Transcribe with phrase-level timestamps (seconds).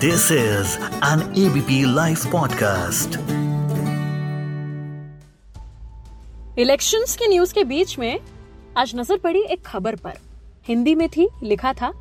[0.00, 3.16] This is an ABP live podcast
[6.60, 8.20] elections की news के बीच में
[8.76, 10.18] आज नज़र पड़ी एक खबर पर।
[10.68, 11.92] हिंदी में थी, लिखा था,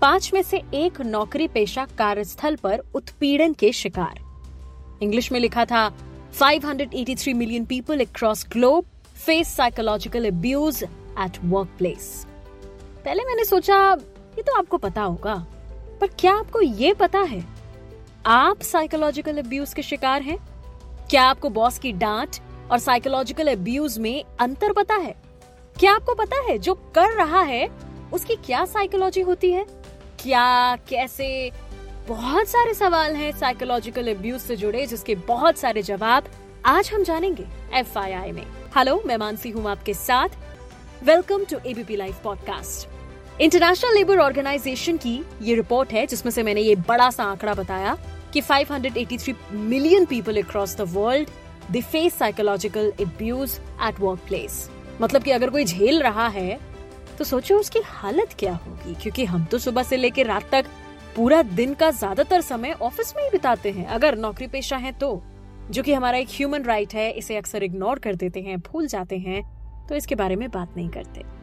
[0.00, 4.20] पाँच में से एक नौकरी पेशा कार्यस्थल पर उत्पीड़न के शिकार।
[5.02, 5.88] इंग्लिश में लिखा था
[6.40, 8.84] 583 million people across globe
[9.26, 12.26] face psychological abuse at work place
[13.04, 13.92] पहले मैंने सोचा,
[14.36, 15.44] ये तो आपको पता होगा।
[16.00, 17.44] पर क्या आपको ये पता है?
[18.26, 20.38] आप साइकोलॉजिकल अब्यूज के शिकार हैं?
[21.10, 22.36] क्या आपको बॉस की डांट
[22.70, 25.14] और साइकोलॉजिकल अब्यूज में अंतर पता है?
[25.78, 27.68] क्या आपको पता है जो कर रहा है,
[28.12, 29.66] उसकी क्या साइकोलॉजी होती है?
[30.22, 31.50] क्या, कैसे?
[32.08, 36.24] बहुत सारे सवाल हैं साइकोलॉजिकल अब्यूज से जुड़े, जिसके बहुत सारे जवाब
[36.66, 40.28] आज हम जानेंगे एफआईआई में। हेलो मैं मानसी हूँ आपके साथ।
[41.04, 42.95] Welcome to ABP live podcast
[43.40, 47.96] international labour organisation की ये रिपोर्ट है, जिसमें से मैंने ये बड़ा सा आंकड़ा बताया
[48.32, 51.28] कि 583 million people across the world
[51.70, 54.68] they face psychological abuse at work place
[55.00, 56.58] मतलब कि अगर कोई झेल रहा है
[57.18, 60.66] तो सोचो उसकी हालत क्या होगी, क्योंकि हम तो सुबह से लेकर रात तक
[61.16, 65.22] पूरा दिन का ज़्यादातर समय ऑफ़िस में ही बिताते हैं। अगर नौकरी पेशा है तो
[65.70, 69.18] जो कि हमारा एक ह्यूमन राइट है, इसे अक्सर इग्नोर कर देते हैं, भूल जाते
[69.18, 69.42] हैं
[69.88, 71.35] तो इसके बारे में बात नहीं करते।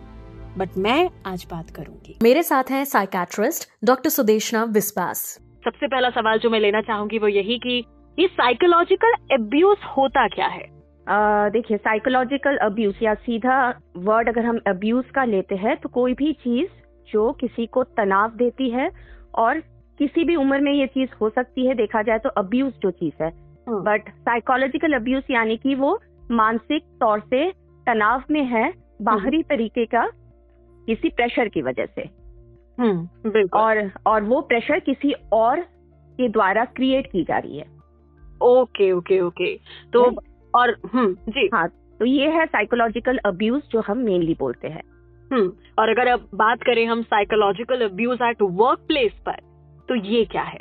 [0.58, 5.22] बट मैं आज बात करूँगी। मेरे साथ हैं साइकाट्रिस्ट डॉक्टर सुदेशना विस्वास
[5.66, 7.84] सबसे पहला सवाल जो मैं लेना चाहूँगी वो यही कि
[8.18, 10.66] ये साइकोलॉजिकल अब्यूज होता क्या है?
[11.52, 13.58] देखिए साइकोलॉजिकल अब्यूज या सीधा
[13.98, 16.70] वर्ड अगर हम अब्यूज का लेते हैं तो कोई भी चीज़
[17.09, 18.90] जो किसी को तनाव देती है
[19.36, 19.59] और
[20.00, 23.24] किसी भी उम्र में ये चीज़ हो सकती है देखा जाए तो अब्यूज जो चीज़
[23.24, 23.30] है।
[23.84, 26.00] बट साइकोलॉजिकल अब्यूज यानी कि वो
[26.31, 27.50] मानसिक तौर से
[27.88, 30.09] तनाव में है बाहरी हम्म। तरीके का
[30.88, 32.09] किसी प्रेशर की वजह से।
[32.78, 35.59] हम्म और और वो प्रेशर किसी और
[36.17, 37.66] के द्वारा क्रिएट की जा रही है।
[38.44, 39.56] Okay okay okay.
[39.94, 40.03] तो
[40.53, 41.68] और हम्म जी। हाँ
[42.00, 44.84] तो ये है साइकोलॉजिकल अब्यूज जो हम मेनली बोलते हैं।
[45.31, 49.40] हम्म और अगर अब बात करें हम psychological abuse at work place पर
[49.90, 50.59] तो ये क्या है?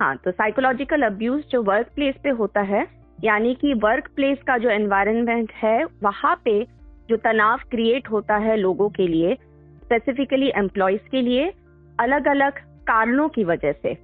[0.00, 2.86] हाँ तो साइकोलॉजिकल अब्यूज जो वर्क प्लेस पे होता है
[3.24, 6.62] यानी कि वर्क प्लेस का जो एनवायरनमेंट है वहाँ पे
[7.08, 9.36] जो तनाव क्रिएट होता है लोगों के लिए
[9.86, 11.52] स्पेसिफिकली एम्प्लॉयज़ के लिए
[11.98, 13.96] अलग अलग कारणों की वजह से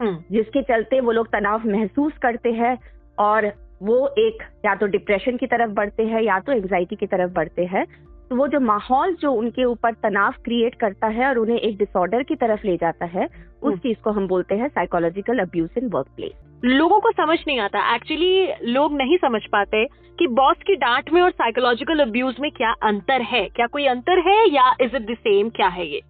[0.00, 2.76] हम्म। जिसके चलते वो लोग तनाव महसूस करते हैं
[3.18, 3.46] और
[3.82, 7.64] वो एक या तो डिप्रेशन की तरफ़ बढ़ते हैं या तो एंग्जाइटी की तरफ़ बढ़ते
[7.64, 7.84] हैं
[8.30, 12.22] तो वो जो माहौल जो उनके ऊपर तनाव क्रिएट करता है और उन्हें एक डिसऑर्डर
[12.22, 15.88] की तरफ़ ले जाता है उस हम्म। चीज़ को हम बोलते हैं psychological abuse in
[15.88, 16.32] work place
[16.64, 19.84] लोगों को समझ नहीं आता। एक्चुअली लोग नहीं समझ पाते
[20.18, 24.18] कि बॉस की डांट में और साइकोलॉजिकल अब्यूज में क्या अंतर है। क्या कोई अंतर
[24.18, 26.00] है या इज़ इट द सेम क्या है ये?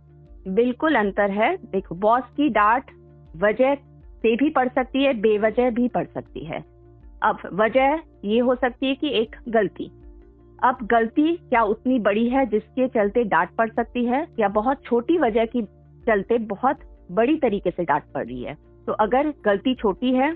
[0.49, 2.91] बिल्कुल अंतर है। देखो बॉस की डांट
[3.37, 6.65] वजह से भी पड़ सकती है बेवजह भी पड़ सकती है।
[7.23, 9.91] अब वजह ये हो सकती है कि एक गलती।
[10.59, 14.27] अब गलती क्या उतनी बड़ी है जिसके चलते डांट पड़ सकती है?
[14.41, 15.63] या बहुत छोटी वजह की
[16.07, 16.79] चलते बहुत
[17.13, 18.55] बड़ी तरीके से डांट पड़ रही है?
[18.87, 20.31] तो अगर गलती छोटी है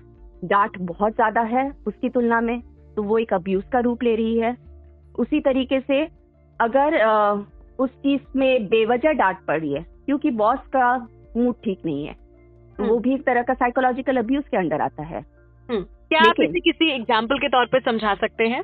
[0.45, 2.61] डांट बहुत ज़्यादा है उसकी तुलना में
[2.97, 4.57] तो वो एक अब्यूज का रूप ले रही है।
[5.15, 6.03] उसी तरीके से
[6.61, 7.33] अगर आ,
[7.79, 10.97] उस चीज़ में बेवजह डांट पड़ रही है क्योंकि बॉस का
[11.37, 14.81] मूड ठीक नहीं है तो वो हम्म। भी एक तरह का साइकोलॉजिकल अब्यूज के अंडर
[14.81, 15.21] आता है।
[15.69, 18.63] हम्म। क्या आप इसे किसी एग्ज़ाम्पल के तौर पर समझा सकते हैं?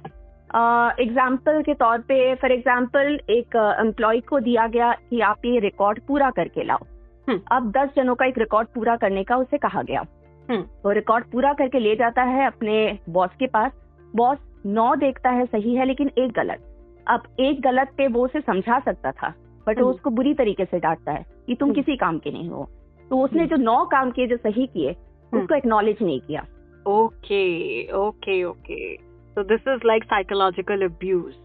[0.49, 5.45] एग्ज़ाम्पल uh, के तौर पे फॉर एग्ज़ाम्पल एक एम्प्लॉय uh, को दिया गया कि आप
[5.45, 6.85] ये रिकॉर्ड पूरा करके लाओ।
[7.29, 10.05] हम्म। अब दस जनों का एक रिकॉर्ड पूरा करने का उसे कहा गया।
[10.49, 13.73] हम्म। तो रिकॉर्ड पूरा करके ले जाता है अपने बॉस के पास।
[14.17, 16.63] बॉस नौ देखता है सही है लेकिन एक गलत।
[17.07, 19.29] अब एक गलत पे वो उसे समझा सकता था
[19.67, 22.49] बट वो हम्म। उसको बुरी तरीके से डांटता है कि तुम किसी काम के नहीं
[22.49, 22.69] हो।
[23.11, 24.91] तो उसने जो नौ काम किए जो सही किए
[25.33, 26.45] उसको एक्नॉलेज नहीं किया।
[26.87, 29.08] Okay okay okay.
[29.38, 31.37] So this is like psychological abuse.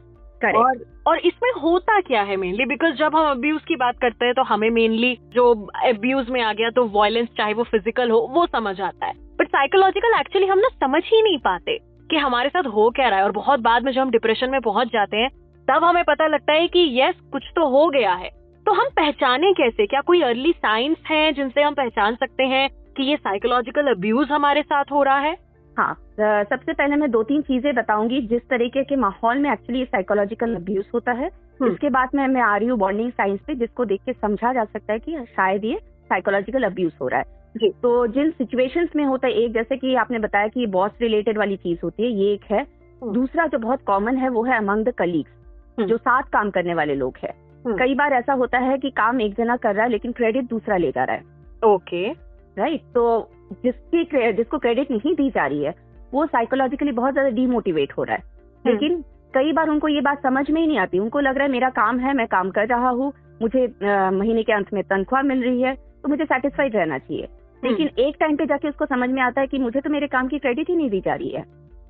[0.42, 4.34] और और इसमें होता क्या है मेनली बिकॉज़ जब हम अब्यूज की बात करते हैं
[4.34, 5.44] तो हमें मेनली जो
[5.90, 9.48] अब्यूज में आ गया तो वायलेंस चाहे वो फ़िज़िकल हो वो समझ आता है। बट
[9.48, 11.78] साइकोलॉजिकल एक्चुअली हम ना समझ ही नहीं पाते
[12.10, 14.60] कि हमारे साथ हो क्या रहा है। और बहुत बाद में जब हम डिप्रेशन में
[14.62, 15.30] पहुँच जाते हैं
[15.68, 18.30] तब हमें पता लगता है कि यस कुछ तो हो गया है।
[18.66, 19.86] तो हम पहचाने कैसे?
[19.86, 24.62] क्या कोई अर्ली साइंस है जिनसे हम पहचान सकते हैं कि ये साइकोलॉजिकल अब्यूज हमारे
[24.64, 25.36] साथ हो रहा है?
[25.78, 30.56] हाँ सबसे पहले मैं दो तीन चीज़ें बताऊँगी जिस तरीके के माहौल में एक्चुअली साइकोलॉजिकल
[30.56, 31.30] अब्यूज होता है।
[31.62, 34.54] हम्म। इसके बाद में मैं आ रही हूँ बॉन्डिंग साइंस पे जिसको देख के समझा
[34.54, 35.80] जा सकता है कि शायद ये
[36.10, 39.96] साइकोलॉजिकल अब्यूज हो रहा है। जी। तो जिन सिचुएशंस में होता है एक जैसे कि
[39.96, 42.62] आपने बताया कि बॉस रिलेटेड वाली चीज़ होती है ये एक है।
[43.02, 46.74] हम्म। दूसरा जो बहुत कॉमन है वो है अमंग द कलीग्स जो साथ काम करने
[46.74, 47.34] वाले लोग है।
[47.66, 50.46] हम्म। कई बार ऐसा होता है कि काम एक जना कर रहा है लेकिन क्रेडिट
[50.46, 51.24] दूसरा ले जा रहा है।
[51.66, 52.12] ओके।
[52.58, 53.30] राइट तो
[53.64, 55.74] जिसकी जिसको क्रेडिट नहीं दी जा रही है
[56.14, 59.04] वो साइकोलॉजिकली बहुत ज़्यादा डिमोटिवेट हो रहा है। हम्म। लेकिन
[59.34, 61.70] कई बार उनको ये बात समझ में ही नहीं आती। उनको लग रहा है मेरा
[61.70, 63.12] काम है मैं काम कर रहा हूँ
[63.42, 63.66] मुझे
[64.14, 67.90] महीने के अंत में तनख्वाह मिल रही है तो मुझे सेटिस्फाइड रहना चाहिए। हम्म। लेकिन
[68.00, 70.40] एक टाइम पे जाके उसको समझ में आता है कि मुझे तो मेरे काम की
[70.40, 71.46] क्रेडिट ही नहीं दी जा रही है।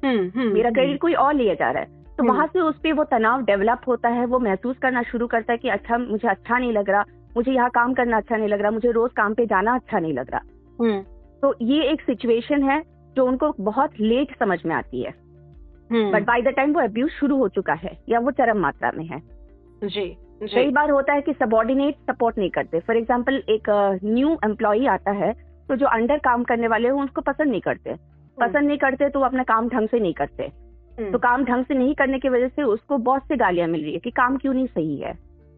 [0.06, 3.04] हम्म, मेरा क्रेडिट कोई और लिया जा रहा है। तो। वहाँ से उस पर वो
[3.04, 6.71] तनाव डेवलप होता है वो महसूस करना शुरू करता है कि अच्छा मुझे अच्छा नहीं
[6.74, 7.04] लग रहा
[7.38, 10.13] मुझे यहाँ काम करना अच्छा नहीं लग रहा मुझे रोज काम पे जाना अच्छा नहीं
[10.13, 10.42] लग रहा।
[11.44, 12.81] तो ये एक सिचुएशन है
[13.16, 15.10] जो उनको बहुत लेट समझ में आती है।
[15.90, 18.92] Hmm, but by the time वो अब्यूज शुरू हो चुका है या वो चरम मात्रा
[18.92, 19.19] में है।
[19.81, 20.06] जी
[20.44, 23.69] कई बार होता है कि सबॉर्डिनेट सपोर्ट नहीं करते। फॉर एग्ज़ाम्पल एक
[24.06, 25.31] न्यू एम्प्लॉय आता है
[25.69, 27.94] तो जो अंडर काम करने वाले हैं उसको पसंद नहीं करते।
[28.38, 31.66] पसंद नहीं करते तो वो अपना काम ढंग से नहीं करते। हम्म, तो काम ढंग
[31.66, 34.38] से नहीं करने की वजह से उसको बॉस से गालियाँ मिल रही है कि काम
[34.38, 35.12] क्यों नहीं सही है।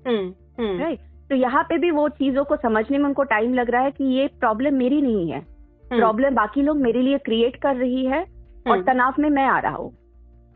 [0.08, 1.00] हम्म, हम्म, राइट
[1.30, 4.04] तो यहाँ पे भी वो चीज़ों को समझने में उनको टाइम लग रहा है कि
[4.16, 5.55] ये प्रॉब्लम मेरी नहीं है। हम्म,
[5.90, 8.22] प्रॉब्लम बाकी लोग मेरे लिए क्रिएट कर रही है
[8.68, 9.92] और हम्म, तनाव में मैं आ रहा हूँ।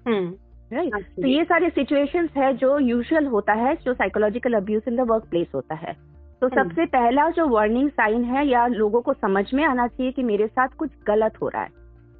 [0.08, 0.34] हम्म,
[0.74, 5.00] राइट तो ये सारे सिचुएशंस है जो यूजुअल होता है जो psychological abuse in the
[5.00, 5.94] work place होता है।
[6.42, 10.12] तो हम्म। सबसे पहला जो वार्निंग साइन है या लोगों को समझ में आना चाहिए
[10.12, 11.70] कि मेरे साथ कुछ गलत हो रहा है।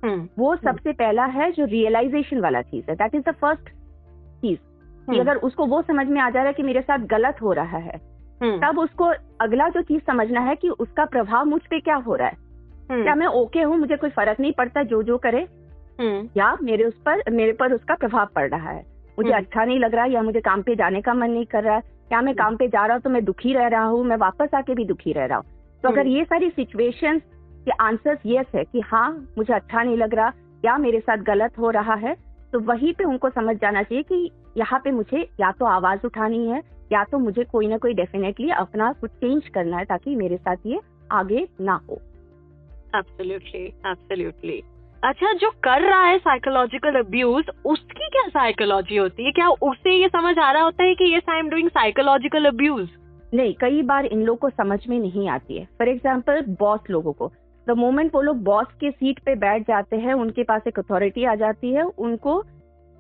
[0.06, 3.70] हम्म, वो सबसे पहला है जो रियलाइजेशन वाला चीज़ है। दैट इज़ द फ़र्स्ट
[4.42, 4.60] चीज़।
[5.00, 7.42] कि हम्म, अगर उसको वो समझ में आ जा रहा है कि मेरे साथ गलत
[7.42, 8.02] हो रहा है
[8.44, 9.04] हम्म, तब उसको
[9.42, 12.49] अगला जो चीज़ समझना है कि उसका प्रभाव मुझ पे क्या हो रहा है। हम्म,
[12.92, 13.78] क्या मैं ओके हूँ?
[13.78, 15.48] मुझे कोई फ़र्क नहीं पड़ता जो जो करे।
[16.00, 18.84] हम्म, या मेरे उस पर मेरे पर उसका प्रभाव पड़ रहा है।
[19.18, 21.64] मुझे हम्म। अच्छा नहीं लग रहा या मुझे काम पे जाने का मन नहीं कर
[21.64, 21.82] रहा। है
[22.12, 24.54] या मैं काम पे जा रहा हूँ तो मैं दुखी रह रहा हूँ मैं वापस
[24.56, 25.46] आके भी दुखी रह रहा हूँ।
[25.84, 27.20] तो अगर हम्म। ये सारी सिचुएशन
[27.66, 30.32] के आंसर्स यस है कि हाँ मुझे अच्छा नहीं लग रहा
[30.66, 32.16] या मेरे साथ गलत हो रहा है
[32.54, 36.48] तो वहीं पे उनको समझ जाना चाहिए कि यहाँ पे मुझे या तो आवाज़ उठानी
[36.48, 40.38] है या तो मुझे कोई ना कोई डेफिनेटली अपना कुछ चेंज करना है ताकि मेरे
[40.38, 40.80] साथ ये
[41.12, 42.02] आगे ना हो।
[42.96, 44.62] एब्सोल्युटली एब्सोल्युटली
[45.04, 49.32] अच्छा जो कर रहा है साइकोलॉजिकल अब्यूज उसकी क्या साइकोलॉजी होती है?
[49.32, 52.88] क्या उसे ये समझ आ रहा होता है कि yes I am doing psychological abuse
[53.34, 57.14] नहीं, कई बार इन लोग को समझ में नहीं आती है। फॉर एग्ज़ाम्पल बॉस लोगों
[57.14, 57.32] को।
[57.68, 61.26] द मोमेंट वो लोग बॉस के सीट पे बैठ जाते हैं, उनके पास एक अथॉरिटी
[61.26, 62.38] आ जाती है, उनको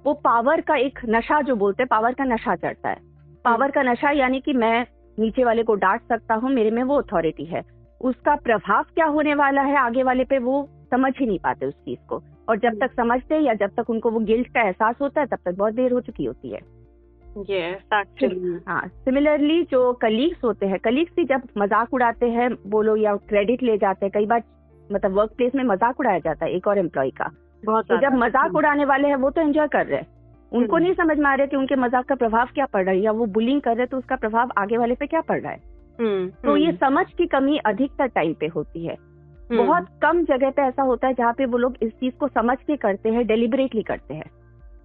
[0.05, 3.01] वो पावर का एक नशा जो बोलते हैं पावर का नशा चढ़ता है।
[3.45, 4.85] पावर का नशा यानी कि मैं
[5.17, 7.61] नीचे वाले को डांट सकता हूँ, मेरे में वो अथॉरिटी है।
[8.01, 11.73] उसका प्रभाव क्या होने वाला है आगे वाले पे वो समझ ही नहीं पाते उस
[11.73, 15.21] चीज़ को। और जब तक समझते या जब तक उनको वो गिल्ट का एहसास होता
[15.21, 16.59] है तब तक बहुत देर हो चुकी होती है।
[18.67, 23.63] हाँ सिमिलरली जो कलीग्स होते हैं कलीग्स भी जब मज़ाक उड़ाते हैं बोलो या क्रेडिट
[23.63, 24.43] ले जाते हैं कई बार
[24.91, 27.31] मतलब वर्क प्लेस में मज़ाक उड़ाया जाता है एक और एम्प्लॉय का।
[27.81, 30.07] तो जब मज़ाक उड़ाने वाले हैं वो तो एंजॉय कर रहे हैं।
[30.51, 32.83] उनको हम्म। नहीं समझ में आ रहा है कि उनके मज़ाक का प्रभाव क्या पड़
[32.83, 35.21] रहा है या वो बुलिंग कर रहे हैं तो उसका प्रभाव आगे वाले पे क्या
[35.21, 35.68] पड़ रहा है। हम्म,
[36.01, 38.95] तो ये हम्म, समझ की कमी अधिकतर टाइम पे होती है।
[39.51, 42.27] हम्म, बहुत कम जगह पे ऐसा होता है जहाँ पे वो लोग इस चीज़ को
[42.27, 44.31] समझ के करते हैं डेलिबरेटली करते हैं।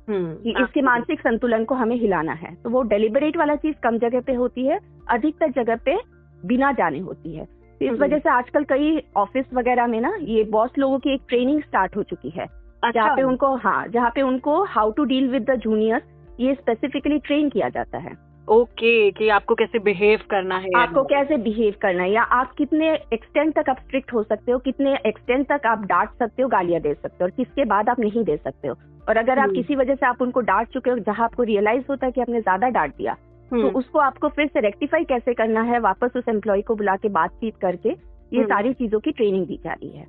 [0.08, 3.98] हम्म, कि इसके मानसिक संतुलन को हमें हिलाना है। तो वो डेलिबरेट वाला चीज़ कम
[3.98, 5.98] जगह पे होती है अधिकतर जगह पे
[6.46, 10.16] बिना जाने होती है। तो इस हम्म। वजह से आजकल कई ऑफ़िस वगैरह में ना
[10.20, 12.44] ये बॉस लोगों की एक ट्रेनिंग स्टार्ट हो चुकी है।
[12.84, 16.02] अच्छा। जहाँ पे उनको हाँ जहाँ पे उनको how to deal with the junior
[16.40, 20.68] ये स्पेसिफिकली ट्रेन किया जाता है। ओके okay, कि आपको कैसे बिहेव करना है?
[20.76, 22.12] आपको कैसे बिहेव करना है?
[22.12, 24.58] या आप कितने एक्सटेंड तक आप स्ट्रिक्ट हो सकते हो?
[24.58, 27.24] कितने एक्सटेंड तक आप डांट सकते हो गालियाँ दे सकते हो?
[27.24, 28.74] और किसके बाद आप नहीं दे सकते हो?
[29.08, 31.84] और अगर आप हम्म। किसी वजह से आप उनको डांट चुके हो जहाँ आपको रियलाइज़
[31.90, 35.34] होता है कि आपने ज़्यादा डांट दिया तो हम्म, उसको आपको फिर से रेक्टिफाई कैसे
[35.34, 35.80] करना है?
[35.80, 39.56] वापस उस एम्प्लॉय को बुला के बातचीत करके ये हम्म। सारी चीज़ों की ट्रेनिंग दी
[39.64, 40.06] जा रही है।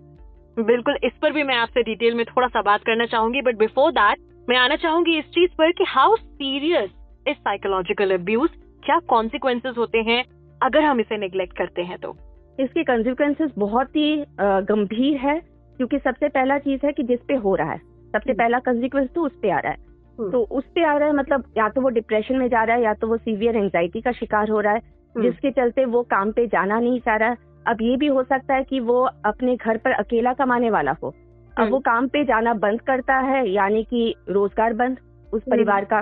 [0.58, 3.92] बिल्कुल इस पर भी मैं आपसे डिटेल में थोड़ा सा बात करना चाहूँगी बट बिफोर
[3.92, 4.20] दैट
[4.50, 6.90] मैं आना चाहूँगी इस चीज़ पर कि how serious
[7.28, 8.50] is psychological abuse
[8.84, 10.24] क्या कॉन्सिक्वेंसेज होते हैं
[10.62, 12.16] अगर हम इसे निग्लेक्ट करते हैं तो
[12.60, 15.40] इसके कॉन्सिक्वेंसेज बहुत ही गंभीर है
[15.78, 19.10] क्योंकि सबसे पहला चीज़ है कि जिस पे हो रहा है सबसे हम्म। पहला कंसिक्वेंस
[19.16, 19.78] तो उस पे आ रहा है
[20.20, 22.76] हम्म। तो उस पे आ रहा है मतलब या तो वो डिप्रेशन में जा रहा
[22.76, 26.04] है या तो वो सीवियर एंजाइटी का शिकार हो रहा है हम्म। जिसके चलते वो
[26.04, 29.02] काम पे जाना नहीं चाह रहा है अब ये भी हो सकता है कि वो
[29.26, 31.14] अपने घर पर अकेला कमाने वाला हो
[31.60, 34.98] अब। वो काम पे जाना बंद करता है यानी कि रोज़गार बंद
[35.34, 36.00] उस। परिवार का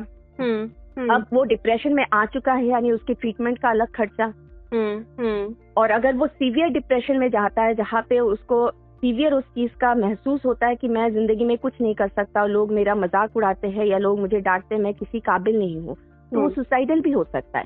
[0.98, 4.26] अब वो डिप्रेशन में आ चुका है यानी उसके ट्रीटमेंट का अलग खर्चा।
[4.74, 9.44] हम्म, हम्म, और अगर वो सीवियर डिप्रेशन में जाता है जहाँ पे उसको सीवियर उस
[9.44, 12.96] चीज़ का महसूस होता है कि मैं ज़िंदगी में कुछ नहीं कर सकता लोग मेरा
[12.96, 16.42] मज़ाक उड़ाते हैं या लोग मुझे डांटते हैं मैं किसी काबिल नहीं हूँ तो वो
[16.42, 17.66] हम्म। सुसाइडल भी हो सकता है।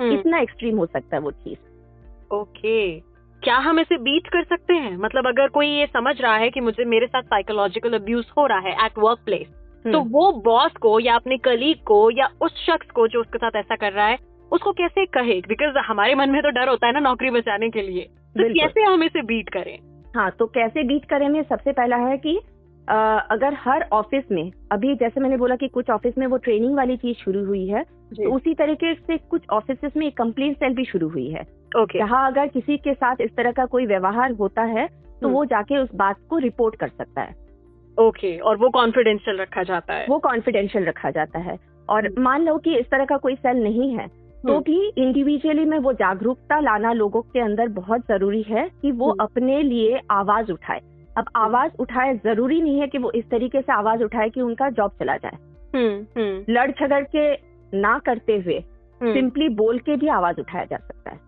[0.00, 3.00] हम्म, इतना एक्सट्रीम हो सकता है वो चीज़। ओके।
[3.42, 4.96] क्या हम इसे बीट कर सकते हैं?
[4.96, 8.58] मतलब अगर कोई ये समझ रहा है कि मुझे मेरे साथ साइकोलॉजिकल अब्यूज हो रहा
[8.58, 9.48] है एट वर्क प्लेस
[9.84, 13.38] तो हम्म। वो बॉस को या अपने कलीग को या उस शख्स को जो उसके
[13.38, 14.18] साथ ऐसा कर रहा है
[14.52, 15.40] उसको कैसे कहे?
[15.48, 18.02] बिकॉज़ हमारे मन में तो डर होता है ना नौकरी बचाने के लिए।
[18.36, 19.78] तो कैसे हम इसे बीट करें?
[20.16, 22.40] हाँ तो कैसे बीट करें में सबसे पहला है कि
[22.88, 26.74] आ, अगर हर ऑफ़िस में अभी जैसे मैंने बोला कि कुछ ऑफ़िस में वो ट्रेनिंग
[26.76, 30.74] वाली चीज़ शुरू हुई है तो उसी तरीके से कुछ ऑफ़िस में एक कंप्लेन सेल
[30.74, 31.42] भी शुरू हुई है।
[31.82, 35.32] ओके जहाँ अगर किसी के साथ इस तरह का कोई व्यवहार होता है तो हम्म।
[35.32, 37.34] वो जाके उस बात को रिपोर्ट कर सकता है।
[38.00, 40.06] ओके okay, और वो कॉन्फिडेंशियल रखा जाता है?
[40.08, 41.58] वो कॉन्फिडेंशियल रखा जाता है।
[41.88, 44.92] और हम्म। मान लो कि इस तरह का कोई सेल नहीं है तो हम्म। भी
[44.98, 49.62] इंडिविजुअली में वो जागरूकता लाना लोगों के अंदर बहुत ज़रूरी है कि वो हम्म। अपने
[49.62, 50.80] लिए आवाज़ उठाए।
[51.18, 54.68] अब आवाज़ उठाए ज़रूरी नहीं है कि वो इस तरीके से आवाज़ उठाए कि उनका
[54.70, 55.36] जॉब चला जाए।
[56.50, 57.32] लड़ झगड़ के
[57.78, 58.60] ना करते हुए
[59.02, 61.18] सिंपली बोल के भी आवाज़ उठाया जा सकता है।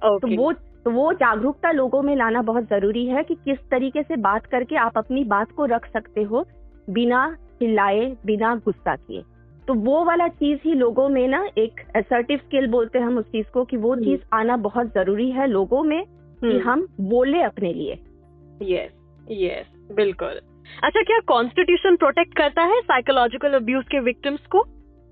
[0.00, 0.52] तो वो
[0.84, 4.76] तो वो जागरूकता लोगों में लाना बहुत ज़रूरी है कि किस तरीके से बात करके
[4.76, 6.44] आप अपनी बात को रख सकते हो
[6.90, 9.22] बिना चिल्लाए बिना गुस्सा किए।
[9.68, 13.24] तो वो वाला चीज़ ही लोगों में ना एक असर्टिव स्किल बोलते हैं हम उस
[13.24, 16.04] चीज़ को कि वो हम्म। चीज़ आना बहुत ज़रूरी है लोगों में
[16.44, 17.92] कि हम बोले अपने लिए।
[18.62, 18.90] यस
[19.30, 20.40] यस बिल्कुल।
[20.84, 24.64] अच्छा क्या कॉन्स्टिट्यूशन प्रोटेक्ट करता है साइकोलॉजिकल अब्यूज के विक्टिम्स को?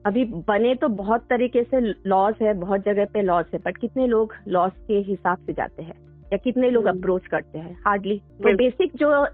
[0.08, 4.06] अभी बने तो बहुत तरीके से लॉज है बहुत जगह पे लॉज है बट कितने
[4.06, 5.94] लोग लॉज के हिसाब से जाते हैं?
[6.32, 7.76] या कितने लोग हम्म। अप्रोच करते हैं?
[7.86, 9.26] हार्डली तो बेसिक जो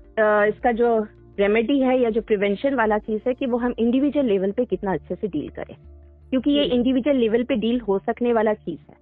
[0.49, 1.07] इसका जो
[1.39, 4.93] रेमेडी है या जो प्रिवेंशन वाला चीज़ है कि वो हम इंडिविजुअल लेवल पे कितना
[4.93, 5.77] अच्छे से डील करें।
[6.31, 8.97] क्योंकि ये हम्म। इंडिविजुअल लेवल पे डील हो सकने वाला चीज़ है।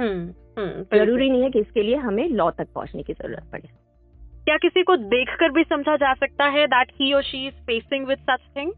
[0.00, 3.68] हम्म हम्म। ज़रूरी नहीं है कि इसके लिए हमें लॉ तक पहुँचने की ज़रूरत पड़े।
[4.44, 8.06] क्या किसी को देखकर भी समझा जा सकता है दैट ही और she is facing
[8.06, 8.72] with such thing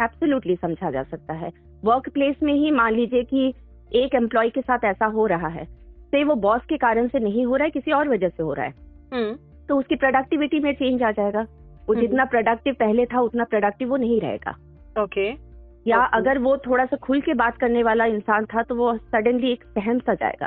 [0.00, 1.50] absolutely समझा जा सकता है।
[1.84, 3.54] वर्क प्लेस में ही मान लीजिए कि
[3.92, 5.64] एक एम्प्लॉय के साथ ऐसा हो रहा है
[6.10, 8.52] से वो बॉस के कारण से नहीं हो रहा है किसी और वजह से हो
[8.52, 8.74] रहा है।
[9.14, 11.40] हम्म। तो उसकी प्रोडक्टिविटी में चेंज आ जाएगा।
[11.86, 14.56] वो हम्म। जितना प्रोडक्टिव पहले था उतना प्रोडक्टिव वो नहीं रहेगा।
[15.02, 15.52] ओके
[15.86, 16.14] या Okay.
[16.14, 19.64] अगर वो थोड़ा सा खुल के बात करने वाला इंसान था तो वो सडनली एक
[19.64, 20.46] सहम सा जाएगा।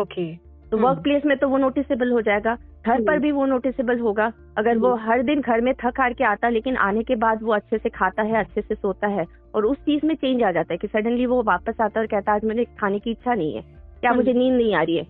[0.00, 0.36] ओके
[0.70, 2.56] तो हम्म। वर्क प्लेस में तो वो नोटिसेबल हो जाएगा।
[2.86, 6.00] घर पर हम्म। भी वो नोटिसेबल होगा। अगर वो हम्म। हर दिन घर में थक
[6.00, 9.06] हार के आता लेकिन आने के बाद वो अच्छे से खाता है अच्छे से सोता
[9.06, 9.24] है
[9.54, 12.06] और उस चीज़ में चेंज आ जाता है कि सडनली वो वापस आता है और
[12.06, 13.62] कहता है आज मुझे खाने की इच्छा नहीं है।
[14.04, 15.06] या हम्म। मुझे नींद नहीं आ रही है?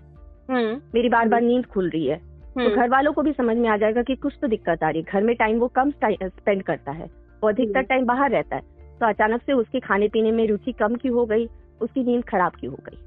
[0.95, 2.16] मेरी बार बार नींद खुल रही है।
[2.59, 5.00] तो घर वालों को भी समझ में आ जाएगा कि कुछ तो दिक्कत आ रही
[5.00, 7.06] है। घर में टाइम वो कम स्पेंड करता है।
[7.42, 8.62] वो अधिकतर। टाइम बाहर रहता है।
[9.00, 11.49] तो अचानक से उसके खाने पीने में रुचि कम की हो गई
[11.80, 12.99] उसकी नींद खराब की हो गई।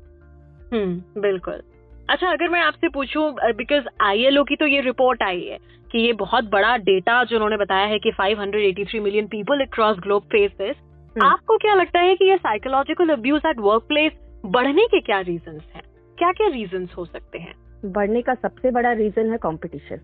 [0.74, 1.62] हम्म बिल्कुल।
[2.10, 5.58] अच्छा अगर मैं आपसे पूछूँ बिकॉज़ आईएलओ की तो ये रिपोर्ट आई है
[5.92, 10.24] कि ये बहुत बड़ा डेटा जो उन्होंने बताया है कि 583 million people across globe
[10.24, 11.26] face this hmm.
[11.26, 14.12] आपको क्या लगता है कि ये psychological abuse at work place
[14.46, 15.82] बढ़ने के क्या रीजंस हैं?
[16.18, 17.54] क्या क्या रीजंस हो सकते हैं?
[17.86, 20.00] बढ़ने का सबसे बड़ा रीजन है कॉम्पिटिशन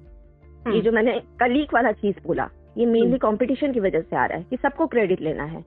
[0.73, 4.25] ये जो मैंने कलीग वाला चीज़ बोला ये मेनली हम्म। कंपटीशन की वजह से आ
[4.25, 5.59] रहा है कि सबको क्रेडिट लेना है।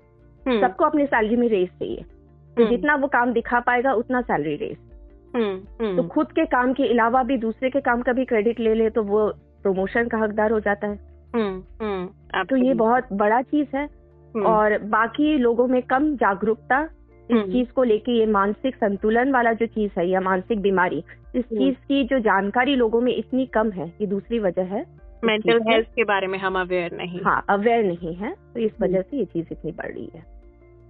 [0.47, 4.21] हम्म, सबको अपनी सैलरी में रेस चाहिए। तो हम्म, जितना वो काम दिखा पाएगा उतना
[4.21, 4.88] सैलरी रेस हम्म, हम्म,
[5.37, 8.91] तो खुद के काम के अलावा भी दूसरे के काम का भी क्रेडिट ले ले
[8.91, 9.29] तो वो
[9.63, 10.99] प्रमोशन का हकदार हो जाता है।
[11.35, 16.81] हम्म, हम्म, तो ये बहुत बड़ा चीज़ है हम्म, और बाकी लोगों में कम जागरूकता
[16.83, 20.99] इस हम्म। चीज़ को लेके ये मानसिक संतुलन वाला जो चीज़ है या मानसिक बीमारी
[20.99, 24.85] इस हम्म। चीज़ की जो जानकारी लोगों में इतनी कम है ये दूसरी वजह है।
[25.25, 28.85] मेंटल हेल्थ के बारे में हम अवेयर नहीं। हाँ अवेयर नहीं है तो इस हम्म।
[28.85, 30.38] वजह से ये चीज़ इतनी बढ़ रही है।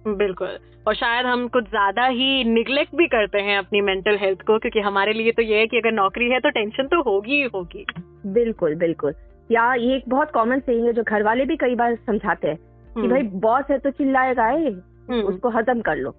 [0.07, 4.57] बिल्कुल। और शायद हम कुछ ज़्यादा ही निग्लेक्ट भी करते हैं अपनी मेंटल हेल्थ को
[4.59, 7.49] क्योंकि हमारे लिए तो ये है कि अगर नौकरी है तो टेंशन तो होगी ही
[7.55, 7.85] होगी।
[8.33, 9.13] बिल्कुल बिल्कुल।
[9.49, 12.57] या ये एक बहुत कॉमन सेइंग है जो घर वाले भी कई बार समझाते हैं
[12.95, 14.69] कि भाई बॉस है तो चिल्लाएगा ए,
[15.09, 16.15] हम्म, उसको हजम कर लो।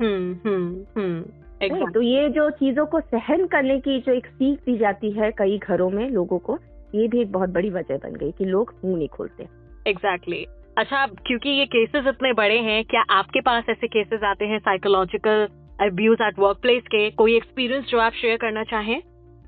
[0.00, 4.76] हम्म हम्म हम्म तो ये जो चीज़ों को सहन करने की जो एक सीख दी
[4.78, 6.58] जाती है कई घरों में लोगों को
[6.94, 9.46] ये भी एक बहुत बड़ी वजह बन गई कि लोग मुँह नहीं खोलते।
[9.86, 10.46] एग्जैक्टली
[10.78, 15.46] अच्छा क्योंकि ये केसेस इतने बड़े हैं क्या आपके पास ऐसे केसेस आते हैं psychological
[15.80, 17.10] abuse at work place के?
[17.10, 19.00] कोई एक्सपीरियंस जो आप शेयर करना चाहें?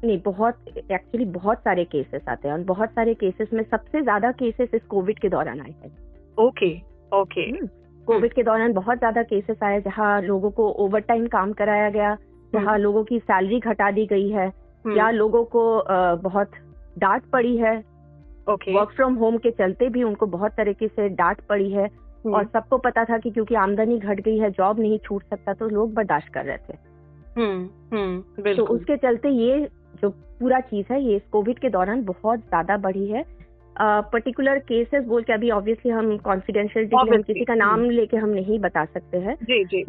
[0.04, 4.30] नहीं बहुत एक्चुअली बहुत सारे केसेस आते हैं और बहुत सारे केसेस में सबसे ज़्यादा
[4.32, 5.90] केसेस इस कोविड के दौरान आए हैं।
[6.38, 6.70] ओके
[7.12, 7.50] ओके
[8.06, 12.16] कोविड के दौरान बहुत ज़्यादा केसेस आए जहाँ लोगों को ओवर टाइम काम कराया गया
[12.52, 15.84] जहाँ लोगों की सैलरी घटा दी गई है हम्म, या लोगों को
[16.28, 16.50] बहुत
[16.98, 17.74] डांट पड़ी है
[18.48, 22.44] वर्क फ्रॉम होम के चलते भी उनको बहुत तरीके से डांट पड़ी है हम्म, और
[22.44, 25.94] सबको पता था कि क्योंकि आमदनी घट गई है जॉब नहीं छूट सकता तो लोग
[25.94, 26.76] बर्दाश्त कर रहे थे।
[27.36, 29.68] हम्म हम्म तो उसके चलते ये
[30.02, 33.24] जो पूरा चीज़ है ये इस कोविड के दौरान बहुत ज़्यादा बढ़ी है।
[33.76, 38.58] पर्टिकुलर केसेस बोल के अभी ऑब्वियसली हम कॉन्फिडेंशियल हम किसी का नाम लेके हम नहीं
[38.58, 39.36] बता सकते हैं।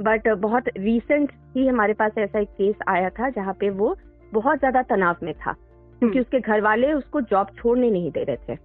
[0.02, 3.96] बट बहुत रिसेंट ही हमारे पास ऐसा एक केस आया था जहाँ पे वो
[4.34, 5.56] बहुत ज़्यादा तनाव में था।
[6.00, 8.58] क्योंकि हम्म, उसके घर वाले उसको जॉब छोड़ने नहीं दे रहे थे।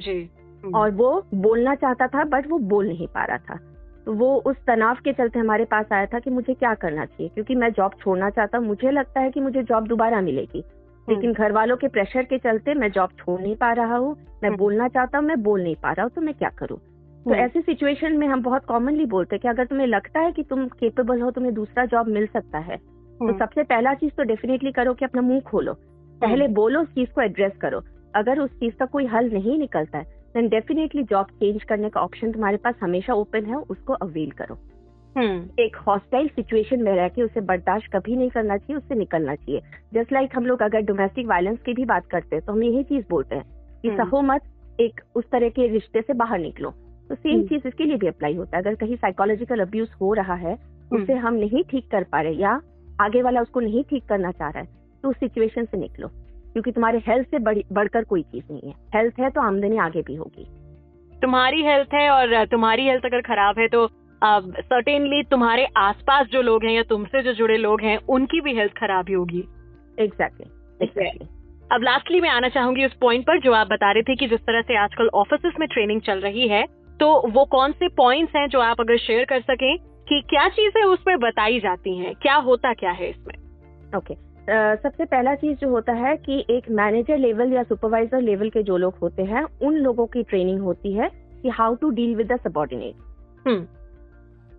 [0.00, 0.30] जी।
[0.64, 3.58] हम्म, और वो बोलना चाहता था बट वो बोल नहीं पा रहा था।
[4.06, 7.28] तो वो उस तनाव के चलते हमारे पास आया था कि मुझे क्या करना चाहिए
[7.28, 10.64] क्योंकि मैं जॉब छोड़ना चाहता हूँ मुझे लगता है कि मुझे जॉब दोबारा मिलेगी।
[11.08, 14.48] लेकिन घर वालों के प्रेशर के चलते मैं जॉब छोड़ नहीं पा रहा हूँ मैं
[14.48, 16.78] हम्म। बोलना चाहता हूँ मैं बोल नहीं पा रहा हूँ तो मैं क्या करूँ?
[16.78, 20.32] तो हम्म। ऐसी सिचुएशन में हम बहुत कॉमनली बोलते हैं कि अगर तुम्हें लगता है
[20.32, 24.12] कि तुम केपेबल हो तुम्हें दूसरा जॉब मिल सकता है तो हम्म। सबसे पहला चीज़
[24.12, 25.72] तो डेफिनेटली करो कि अपना मुँह खोलो।
[26.20, 27.80] पहले बोलो उस चीज़ को एड्रेस करो।
[28.14, 30.04] अगर उस चीज़ का कोई हल नहीं निकलता है
[30.34, 34.54] देन डेफिनेटली जॉब चेंज करने का ऑप्शन तुम्हारे पास हमेशा ओपन है उसको अवेल करो।
[35.16, 39.34] हम्म। एक हॉस्टाइल सिचुएशन में रह के उसे बर्दाश्त कभी नहीं करना चाहिए उससे निकलना
[39.34, 39.60] चाहिए।
[39.94, 42.62] जस्ट लाइक like हम लोग अगर डोमेस्टिक वायलेंस की भी बात करते हैं तो हम
[42.62, 43.44] यही चीज़ बोलते हैं
[43.82, 46.70] कि हम्म। सहो मत एक उस तरह के रिश्ते से बाहर निकलो।
[47.08, 50.12] तो सेम हम्म। चीज़ इसके लिए भी अप्लाई होता है। अगर कहीं साइकोलॉजिकल अब्यूज हो
[50.14, 52.60] रहा है हम्म। उसे हम नहीं ठीक कर पा रहे या
[53.00, 56.08] आगे वाला उसको नहीं ठीक करना चाह रहा है तो उस सिचुएशन से निकलो
[56.52, 60.14] क्योंकि तुम्हारे हेल्थ से बढ़कर कोई चीज़ नहीं है। हेल्थ है तो आमदनी आगे भी
[60.14, 60.44] होगी।
[61.22, 63.88] तुम्हारी हेल्थ है और तुम्हारी हेल्थ अगर खराब है तो
[64.24, 68.54] सर्टेनली uh, तुम्हारे आसपास जो लोग हैं या तुमसे जो जुड़े लोग हैं उनकी भी
[68.54, 69.44] हेल्थ खराब ही होगी।
[69.98, 70.46] एग्जैक्टली
[70.82, 71.28] एग्जैक्टली
[71.72, 74.40] अब लास्टली मैं आना चाहूँगी उस पॉइंट पर जो आप बता रहे थे कि जिस
[74.40, 76.64] तरह से आजकल ऑफ़िस में ट्रेनिंग चल रही है
[77.00, 79.76] तो वो कौन से पॉइंट्स हैं जो आप अगर शेयर कर सकें
[80.08, 83.34] कि क्या चीज़ें उसमें बताई जाती हैं क्या होता क्या है इसमें?
[83.96, 88.50] ओके अ, सबसे पहला चीज़ जो होता है कि एक मैनेजर लेवल या सुपरवाइजर लेवल
[88.50, 91.08] के जो लोग होते हैं उन लोगों की ट्रेनिंग होती है
[91.42, 93.66] कि how to deal with the subordinate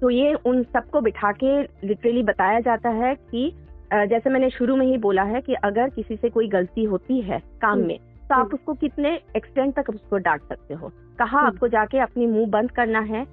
[0.01, 3.51] तो ये उन सबको बिठा के लिटरली बताया जाता है कि
[3.93, 7.39] जैसे मैंने शुरू में ही बोला है कि अगर किसी से कोई गलती होती है
[7.61, 11.37] काम हम्म। में तो आप हम्म। उसको कितने एक्सटेंड तक उसको डांट सकते हो कहा
[11.37, 13.25] हम्म। आपको जाके अपनी मुँह बंद करना है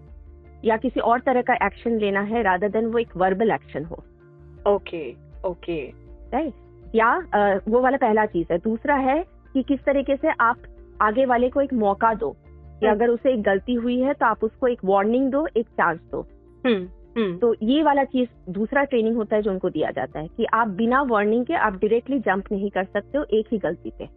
[0.65, 4.03] या किसी और तरह का एक्शन लेना है रादर देन वो एक वर्बल एक्शन हो
[4.67, 6.04] ओके okay, ओके
[6.35, 6.53] राइट
[6.95, 9.23] या अ, वो वाला पहला चीज़ है। दूसरा है
[9.53, 10.57] कि किस तरीके से आप
[11.03, 12.31] आगे वाले को एक मौका दो।
[12.81, 15.67] कि हम्म। अगर उसे एक गलती हुई है तो आप उसको एक वार्निंग दो एक
[15.67, 16.21] चांस दो।
[16.67, 16.89] हम्म
[17.19, 20.45] हम्म। तो ये वाला चीज़ दूसरा ट्रेनिंग होता है जो उनको दिया जाता है कि
[20.55, 24.09] आप बिना वार्निंग के आप डायरेक्टली जंप नहीं कर सकते हो एक ही गलती पे।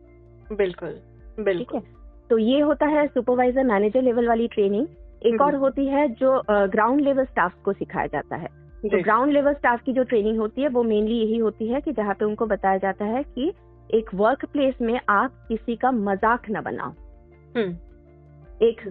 [0.56, 1.96] बिल्कुल ठीक बिल्कुल। है
[2.30, 4.88] तो ये होता है सुपरवाइजर मैनेजर लेवल वाली ट्रेनिंग।
[5.26, 9.54] एक। और होती है जो ग्राउंड लेवल स्टाफ को सिखाया जाता है। तो ग्राउंड लेवल
[9.54, 12.46] स्टाफ की जो ट्रेनिंग होती है वो मेनली यही होती है कि जहाँ पे उनको
[12.46, 13.52] बताया जाता है कि
[13.90, 16.90] एक वर्क प्लेस में आप किसी का मज़ाक न बनाओ।
[17.56, 18.82] हम्म। एक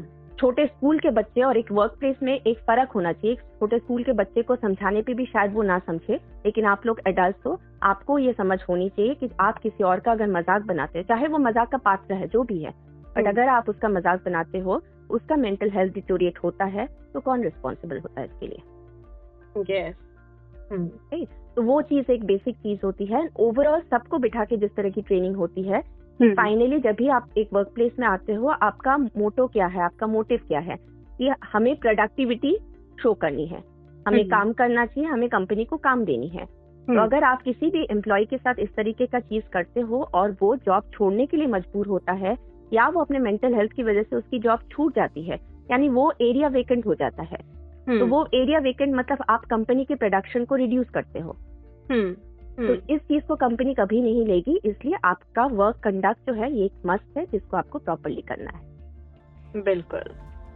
[0.41, 3.79] छोटे स्कूल के बच्चे और एक वर्क प्लेस में एक फ़र्क होना चाहिए। एक छोटे
[3.79, 7.47] स्कूल के बच्चे को समझाने पे भी शायद वो ना समझे लेकिन आप लोग एडल्ट
[7.47, 11.05] हो आपको ये समझ होनी चाहिए कि आप किसी और का अगर मज़ाक बनाते हो
[11.09, 14.25] चाहे वो मज़ाक का पात्र है जो भी है बट हम्म। अगर आप उसका मज़ाक
[14.25, 18.76] बनाते हो उसका मेंटल हेल्थ डिटोरिएट होता है तो कौन रिस्पॉन्सिबल होता है इसके लिए?
[20.73, 21.25] हम्म
[21.57, 25.03] तो वो चीज़ एक बेसिक चीज़ होती है ओवरऑल सबको बिठा के जिस तरह की
[25.03, 25.79] ट्रेनिंग होती है
[26.21, 29.83] हम्म। फाइनली जब भी आप एक वर्क प्लेस में आते हो आपका मोटो क्या है
[29.83, 30.77] आपका मोटिव क्या है
[31.19, 32.57] कि हमें प्रोडक्टिविटी
[33.03, 33.63] शो करनी है
[34.07, 37.43] हमें हम्म। काम करना चाहिए हमें कंपनी को काम देनी है तो हम्म। अगर आप
[37.43, 41.27] किसी भी एम्प्लॉय के साथ इस तरीके का चीज़ करते हो और वो जॉब छोड़ने
[41.27, 42.37] के लिए मजबूर होता है
[42.73, 45.39] या वो अपने मेंटल हेल्थ की वजह से उसकी जॉब छूट जाती है
[45.71, 47.56] यानी वो एरिया वेकेंट हो जाता है हम्म।
[47.89, 51.37] तो वो एरिया वेकेंट मतलब आप कंपनी के प्रोडक्शन को रिड्यूस करते हो।
[51.91, 52.13] हम्म
[52.57, 56.53] तो हम्म। इस चीज़ को कंपनी कभी नहीं लेगी इसलिए आपका वर्क कंडक्ट जो है
[56.53, 60.11] ये एक मस्ट है जिसको आपको प्रॉपरली करना है। बिल्कुल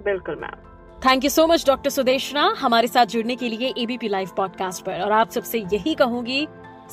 [0.05, 0.69] बिल्कुल ma'am
[1.07, 5.01] thank you so much doctor Sudeshna हमारे साथ जुड़ने के लिए एबीपी लाइव पॉडकास्ट पर।
[5.01, 6.47] और आप सबसे यही कहूँगी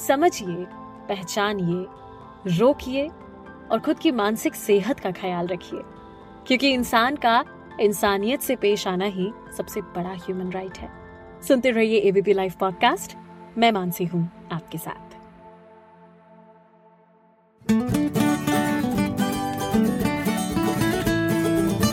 [0.08, 0.66] समझिए
[1.10, 1.86] पहचानिए
[2.60, 3.08] रोकिए
[3.72, 5.82] और खुद की मानसिक सेहत का ख्याल रखिए।
[6.48, 7.44] क्योंकि इंसान का
[7.82, 10.90] इंसानियत से पेश आना ही सबसे बड़ा ह्यूमन राइट है।
[11.48, 13.18] सुनते रहिए एबीपी लाइव पॉडकास्ट
[13.58, 15.08] मैं मानसी हूँ आपके साथ।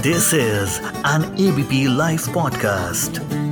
[0.03, 3.43] This is an ABP Life podcast.